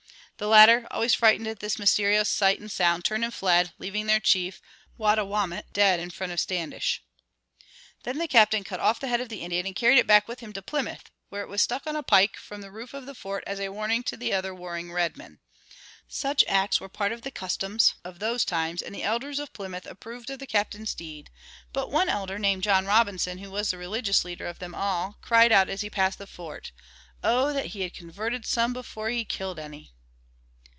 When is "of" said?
6.33-6.39, 9.21-9.29, 12.95-13.05, 17.11-17.21, 18.03-18.17, 19.37-19.53, 20.31-20.39, 24.47-24.57